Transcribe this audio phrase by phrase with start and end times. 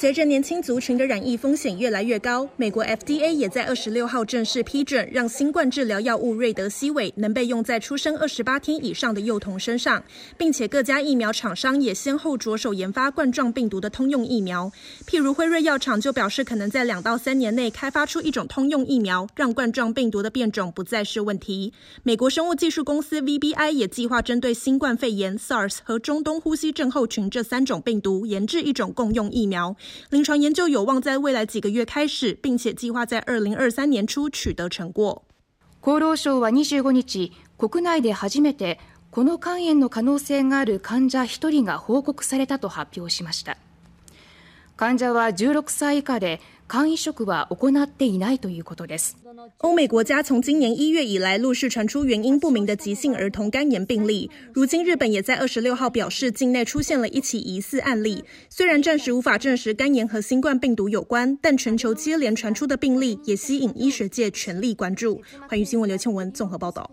[0.00, 10.00] 随着年轻族群的染疫风险越来越高，美国 FDA 也在二十六号正式批准，让新冠治疗药物瑞德西韦能被用在出生二十八天以上的幼童身上，
[10.36, 14.70] 并且各家疫苗厂商也先后着手研发冠状病毒的通用疫苗。
[15.04, 21.72] 譬如辉瑞药厂就表示，可能在两到三年内开发出一种通用疫苗，让冠状病毒的变种不再是问题。
[22.04, 29.74] 美国生物技术公司 VBI 也计划针对新冠肺炎、SARS 和中东呼吸症候群这三种病毒研制一种共用疫苗。
[30.09, 35.23] 临床研究有望在未来几个月开始，并且计划在二零二三年初取得成果。
[35.81, 38.79] 厚劳省は25日、国内で初めて
[39.11, 43.57] この肝炎の可能性がある患者1人が报告されたと発表しました。
[44.77, 46.39] 患者は16歳以下で。
[46.65, 49.15] 肝移植は行っていないということです。
[49.59, 58.23] 欧美国家从今年一月以来陆续传出原因不明的急性儿童肝炎病例，如今日本也在二十六号表示境内出现了一起疑似案例。
[58.49, 65.21] 虽然暂时无法证实肝炎和新冠病毒有关，但全球接连传出的病例也吸引医学界全力关注。
[65.47, 66.89] 寰宇新闻刘倩文综合报道。